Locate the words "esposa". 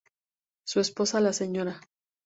0.79-1.21